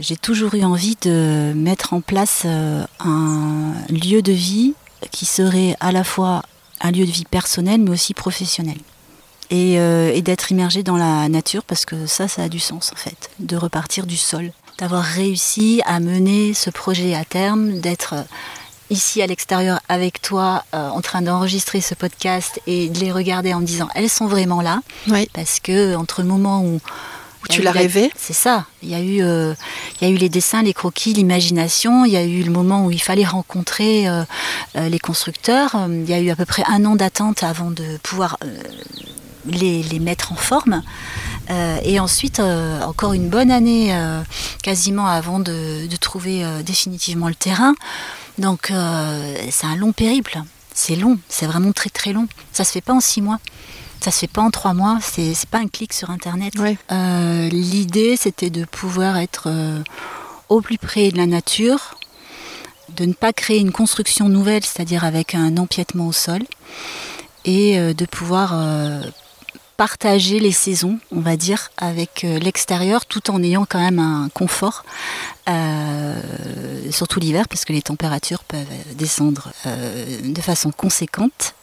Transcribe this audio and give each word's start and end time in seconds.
j'ai 0.00 0.16
toujours 0.16 0.54
eu 0.54 0.64
envie 0.64 0.96
de 1.02 1.52
mettre 1.54 1.92
en 1.92 2.00
place 2.00 2.42
euh, 2.44 2.84
un 3.00 3.72
lieu 3.88 4.22
de 4.22 4.32
vie 4.32 4.74
qui 5.10 5.24
serait 5.26 5.76
à 5.80 5.92
la 5.92 6.04
fois 6.04 6.42
un 6.80 6.90
lieu 6.90 7.06
de 7.06 7.10
vie 7.10 7.24
personnel 7.24 7.80
mais 7.80 7.90
aussi 7.90 8.14
professionnel. 8.14 8.78
Et, 9.50 9.78
euh, 9.78 10.10
et 10.12 10.22
d'être 10.22 10.50
immergé 10.50 10.82
dans 10.82 10.96
la 10.96 11.28
nature 11.28 11.62
parce 11.62 11.84
que 11.84 12.06
ça, 12.06 12.26
ça 12.26 12.42
a 12.42 12.48
du 12.48 12.58
sens 12.58 12.90
en 12.92 12.96
fait, 12.96 13.30
de 13.38 13.56
repartir 13.56 14.04
du 14.04 14.16
sol, 14.16 14.50
d'avoir 14.78 15.04
réussi 15.04 15.80
à 15.86 16.00
mener 16.00 16.52
ce 16.52 16.68
projet 16.68 17.14
à 17.14 17.24
terme, 17.24 17.78
d'être 17.78 18.14
euh, 18.14 18.22
ici 18.90 19.22
à 19.22 19.26
l'extérieur 19.28 19.78
avec 19.88 20.20
toi 20.20 20.64
euh, 20.74 20.88
en 20.88 21.00
train 21.00 21.22
d'enregistrer 21.22 21.80
ce 21.80 21.94
podcast 21.94 22.60
et 22.66 22.88
de 22.88 22.98
les 22.98 23.12
regarder 23.12 23.54
en 23.54 23.60
me 23.60 23.66
disant 23.66 23.88
elles 23.94 24.10
sont 24.10 24.26
vraiment 24.26 24.62
là 24.62 24.80
Oui. 25.06 25.28
parce 25.32 25.60
que 25.60 25.94
entre 25.94 26.22
le 26.22 26.28
moment 26.28 26.62
où 26.64 26.80
Tu 27.48 27.62
l'as 27.62 27.72
rêvé 27.72 28.10
C'est 28.16 28.32
ça. 28.32 28.66
Il 28.82 28.88
y 28.90 28.94
a 28.94 29.00
eu, 29.00 29.22
euh, 29.22 29.54
il 30.00 30.08
y 30.08 30.10
a 30.10 30.14
eu 30.14 30.16
les 30.16 30.28
dessins, 30.28 30.62
les 30.62 30.74
croquis, 30.74 31.12
l'imagination. 31.12 32.04
Il 32.04 32.12
y 32.12 32.16
a 32.16 32.24
eu 32.24 32.42
le 32.42 32.50
moment 32.50 32.86
où 32.86 32.90
il 32.90 33.00
fallait 33.00 33.24
rencontrer 33.24 34.08
euh, 34.08 34.24
euh, 34.76 34.88
les 34.88 34.98
constructeurs. 34.98 35.76
Il 35.88 36.08
y 36.08 36.14
a 36.14 36.20
eu 36.20 36.30
à 36.30 36.36
peu 36.36 36.44
près 36.44 36.64
un 36.66 36.84
an 36.84 36.96
d'attente 36.96 37.42
avant 37.42 37.70
de 37.70 37.98
pouvoir 38.02 38.38
euh, 38.44 38.58
les, 39.46 39.82
les 39.82 39.98
mettre 39.98 40.32
en 40.32 40.36
forme. 40.36 40.82
Et 41.84 42.00
ensuite, 42.00 42.40
encore 42.40 43.12
une 43.12 43.28
bonne 43.28 43.52
année 43.52 43.96
quasiment 44.64 45.06
avant 45.06 45.38
de, 45.38 45.86
de 45.86 45.96
trouver 45.96 46.44
définitivement 46.64 47.28
le 47.28 47.36
terrain. 47.36 47.76
Donc, 48.38 48.72
c'est 49.50 49.66
un 49.66 49.76
long 49.76 49.92
périple. 49.92 50.42
C'est 50.74 50.96
long, 50.96 51.20
c'est 51.28 51.46
vraiment 51.46 51.70
très 51.70 51.88
très 51.88 52.12
long. 52.12 52.26
Ça 52.52 52.64
se 52.64 52.72
fait 52.72 52.80
pas 52.80 52.94
en 52.94 53.00
six 53.00 53.22
mois. 53.22 53.38
Ça 54.00 54.10
se 54.10 54.20
fait 54.20 54.26
pas 54.28 54.42
en 54.42 54.50
trois 54.50 54.74
mois. 54.74 54.98
C'est 55.02 55.34
pas 55.46 55.58
un 55.58 55.68
clic 55.68 55.92
sur 55.92 56.10
Internet. 56.10 56.52
Ouais. 56.58 56.78
Euh, 56.92 57.48
L'idée, 57.48 58.16
c'était 58.16 58.50
de 58.50 58.64
pouvoir 58.64 59.16
être 59.16 59.44
euh, 59.46 59.82
au 60.48 60.60
plus 60.60 60.78
près 60.78 61.10
de 61.10 61.16
la 61.16 61.26
nature, 61.26 61.98
de 62.94 63.04
ne 63.04 63.12
pas 63.12 63.32
créer 63.32 63.58
une 63.58 63.72
construction 63.72 64.28
nouvelle, 64.28 64.64
c'est-à-dire 64.64 65.04
avec 65.04 65.34
un 65.34 65.56
empiètement 65.56 66.06
au 66.06 66.12
sol, 66.12 66.42
et 67.44 67.78
euh, 67.78 67.94
de 67.94 68.04
pouvoir 68.06 68.54
partager 69.76 70.40
les 70.40 70.52
saisons, 70.52 70.98
on 71.12 71.20
va 71.20 71.36
dire, 71.36 71.70
avec 71.76 72.22
l'extérieur, 72.22 73.04
tout 73.04 73.30
en 73.30 73.42
ayant 73.42 73.66
quand 73.68 73.78
même 73.80 73.98
un 73.98 74.30
confort, 74.32 74.84
euh, 75.48 76.20
surtout 76.90 77.20
l'hiver, 77.20 77.46
parce 77.48 77.64
que 77.64 77.72
les 77.72 77.82
températures 77.82 78.42
peuvent 78.44 78.64
descendre 78.94 79.52
euh, 79.66 80.20
de 80.22 80.40
façon 80.40 80.70
conséquente. 80.70 81.54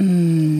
Hum, 0.00 0.57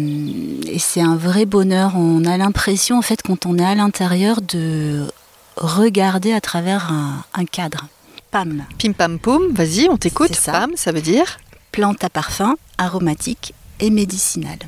Et 0.79 0.81
c'est 0.81 1.01
un 1.01 1.17
vrai 1.17 1.45
bonheur. 1.45 1.97
On 1.97 2.25
a 2.25 2.37
l'impression, 2.37 2.99
en 2.99 3.03
fait, 3.03 3.21
quand 3.23 3.47
on 3.47 3.59
est 3.59 3.65
à 3.65 3.75
l'intérieur, 3.75 4.41
de 4.41 5.09
regarder 5.57 6.33
à 6.33 6.41
travers 6.41 6.93
un, 6.93 7.25
un 7.35 7.45
cadre. 7.47 7.89
Pam, 8.31 8.65
Pim 8.79 8.93
pam 8.93 9.19
poum, 9.19 9.53
vas-y, 9.53 9.89
on 9.91 9.97
t'écoute. 9.97 10.37
Ça. 10.37 10.53
Pam, 10.53 10.71
ça 10.77 10.93
veut 10.93 11.01
dire 11.01 11.39
plante 11.73 12.05
à 12.05 12.09
parfum, 12.09 12.55
aromatique 12.79 13.55
et 13.81 13.91
médicinale. 13.91 14.61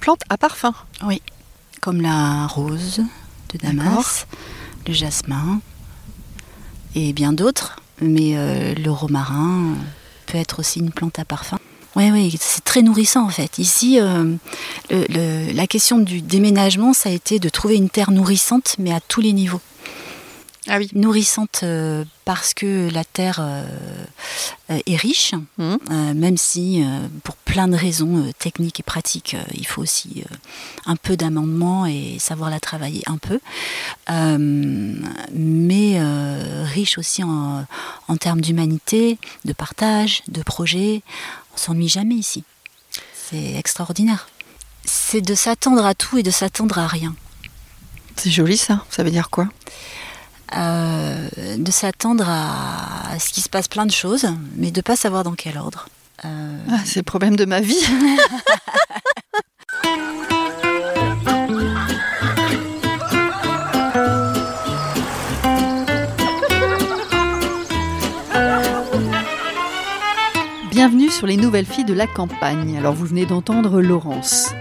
plante 0.00 0.22
à 0.28 0.36
parfum. 0.36 0.74
Oui, 1.06 1.22
comme 1.80 2.00
la 2.00 2.48
rose 2.48 3.02
de 3.52 3.58
Damas, 3.58 4.26
le 4.88 4.92
jasmin 4.92 5.60
et 6.96 7.12
bien 7.12 7.32
d'autres. 7.32 7.76
Mais 8.00 8.32
euh, 8.34 8.74
le 8.74 8.90
romarin 8.90 9.76
peut 10.26 10.38
être 10.38 10.58
aussi 10.58 10.80
une 10.80 10.90
plante 10.90 11.20
à 11.20 11.24
parfum. 11.24 11.60
Oui, 11.94 12.10
oui, 12.10 12.36
c'est 12.40 12.64
très 12.64 12.82
nourrissant 12.82 13.24
en 13.26 13.28
fait. 13.28 13.58
Ici, 13.58 14.00
euh, 14.00 14.24
le- 14.90 15.06
le- 15.10 15.52
la 15.52 15.66
question 15.66 15.98
du 15.98 16.22
déménagement, 16.22 16.92
ça 16.94 17.10
a 17.10 17.12
été 17.12 17.38
de 17.38 17.48
trouver 17.50 17.76
une 17.76 17.90
terre 17.90 18.10
nourrissante, 18.10 18.76
mais 18.78 18.92
à 18.92 19.00
tous 19.00 19.20
les 19.20 19.32
niveaux. 19.34 19.60
Ah 20.68 20.78
oui. 20.78 20.88
Nourrissante 20.94 21.60
euh, 21.64 22.04
parce 22.24 22.54
que 22.54 22.88
la 22.92 23.04
terre 23.04 23.40
euh, 23.40 24.78
est 24.86 24.96
riche, 24.96 25.34
euh, 25.60 25.76
même 26.14 26.36
si 26.36 26.82
pour 27.24 27.34
plein 27.52 27.68
de 27.68 27.76
raisons 27.76 28.16
euh, 28.16 28.32
techniques 28.38 28.80
et 28.80 28.82
pratiques, 28.82 29.34
euh, 29.34 29.44
il 29.52 29.66
faut 29.66 29.82
aussi 29.82 30.24
euh, 30.24 30.36
un 30.86 30.96
peu 30.96 31.18
d'amendement 31.18 31.84
et 31.84 32.16
savoir 32.18 32.48
la 32.48 32.58
travailler 32.60 33.02
un 33.04 33.18
peu. 33.18 33.40
Mais 34.08 36.00
riche 36.64 36.96
aussi 36.96 37.22
en, 37.22 37.66
en 38.08 38.16
termes 38.16 38.40
d'humanité, 38.40 39.18
de 39.44 39.52
partage, 39.52 40.22
de 40.28 40.42
projet. 40.42 41.02
On 41.52 41.58
s'ennuie 41.58 41.90
jamais 41.90 42.14
ici. 42.14 42.42
C'est 43.12 43.52
extraordinaire. 43.56 44.30
C'est 44.86 45.20
de 45.20 45.34
s'attendre 45.34 45.84
à 45.84 45.94
tout 45.94 46.16
et 46.16 46.22
de 46.22 46.30
s'attendre 46.30 46.78
à 46.78 46.86
rien. 46.86 47.14
C'est 48.16 48.30
joli 48.30 48.56
ça. 48.56 48.82
Ça 48.88 49.02
veut 49.02 49.10
dire 49.10 49.28
quoi? 49.28 49.48
Euh, 50.56 51.28
de 51.58 51.70
s'attendre 51.70 52.24
à, 52.26 53.10
à 53.10 53.18
ce 53.18 53.28
qu'il 53.28 53.42
se 53.42 53.50
passe 53.50 53.68
plein 53.68 53.84
de 53.84 53.92
choses, 53.92 54.26
mais 54.56 54.70
de 54.70 54.80
pas 54.80 54.96
savoir 54.96 55.22
dans 55.22 55.34
quel 55.34 55.58
ordre. 55.58 55.86
Ah, 56.24 56.78
C'est 56.84 57.00
le 57.00 57.04
problème 57.04 57.36
de 57.36 57.44
ma 57.44 57.60
vie. 57.60 57.84
Bienvenue 70.70 71.10
sur 71.10 71.26
les 71.26 71.36
nouvelles 71.36 71.66
filles 71.66 71.84
de 71.84 71.92
la 71.92 72.06
campagne. 72.06 72.76
Alors 72.78 72.94
vous 72.94 73.06
venez 73.06 73.26
d'entendre 73.26 73.80
Laurence. 73.80 74.52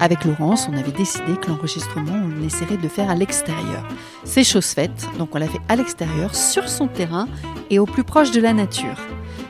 Avec 0.00 0.24
Laurence, 0.24 0.68
on 0.70 0.76
avait 0.76 0.92
décidé 0.92 1.36
que 1.40 1.48
l'enregistrement, 1.48 2.18
on 2.24 2.46
essaierait 2.46 2.78
de 2.78 2.82
le 2.82 2.88
faire 2.88 3.10
à 3.10 3.14
l'extérieur. 3.14 3.86
C'est 4.24 4.44
chose 4.44 4.66
faite, 4.66 5.06
donc 5.18 5.34
on 5.34 5.38
l'a 5.38 5.46
fait 5.46 5.60
à 5.68 5.76
l'extérieur, 5.76 6.34
sur 6.34 6.68
son 6.68 6.86
terrain 6.86 7.28
et 7.68 7.78
au 7.78 7.84
plus 7.84 8.04
proche 8.04 8.30
de 8.30 8.40
la 8.40 8.54
nature. 8.54 8.96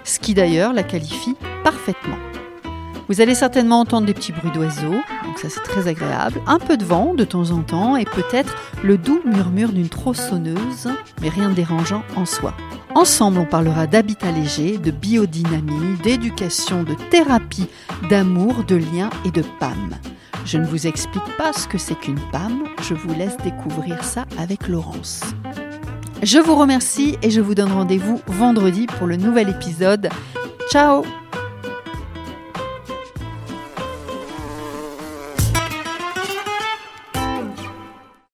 Ce 0.02 0.18
qui 0.18 0.34
d'ailleurs 0.34 0.72
la 0.72 0.82
qualifie 0.82 1.36
Vous 3.08 3.20
allez 3.20 3.34
certainement 3.34 3.80
entendre 3.80 4.06
des 4.06 4.14
petits 4.14 4.30
bruits 4.30 4.52
d'oiseaux, 4.52 5.00
donc 5.24 5.38
ça 5.38 5.48
c'est 5.48 5.62
très 5.64 5.88
agréable, 5.88 6.40
un 6.46 6.60
peu 6.60 6.76
de 6.76 6.84
vent 6.84 7.14
de 7.14 7.24
temps 7.24 7.50
en 7.50 7.62
temps 7.62 7.96
et 7.96 8.04
peut-être 8.04 8.54
le 8.84 8.98
doux 8.98 9.20
murmure 9.24 9.72
d'une 9.72 9.88
tronçonneuse, 9.88 10.88
mais 11.20 11.28
rien 11.28 11.48
de 11.48 11.54
dérangeant 11.54 12.04
en 12.14 12.24
soi. 12.24 12.54
Ensemble, 12.94 13.38
on 13.38 13.46
parlera 13.46 13.86
d'habitat 13.86 14.30
léger, 14.30 14.78
de 14.78 14.90
biodynamie, 14.90 15.96
d'éducation, 16.04 16.84
de 16.84 16.94
thérapie, 17.10 17.68
d'amour, 18.08 18.64
de 18.64 18.76
lien 18.76 19.10
et 19.24 19.30
de 19.30 19.42
PAM. 19.58 19.96
Je 20.44 20.58
ne 20.58 20.66
vous 20.66 20.86
explique 20.86 21.36
pas 21.36 21.52
ce 21.52 21.66
que 21.66 21.78
c'est 21.78 21.98
qu'une 21.98 22.20
PAM, 22.32 22.64
je 22.82 22.94
vous 22.94 23.12
laisse 23.14 23.36
découvrir 23.38 24.04
ça 24.04 24.24
avec 24.38 24.68
Laurence. 24.68 25.22
Je 26.22 26.38
vous 26.38 26.54
remercie 26.54 27.16
et 27.22 27.30
je 27.30 27.40
vous 27.40 27.54
donne 27.54 27.72
rendez-vous 27.72 28.20
vendredi 28.26 28.86
pour 28.86 29.06
le 29.06 29.16
nouvel 29.16 29.48
épisode. 29.48 30.08
Ciao 30.70 31.02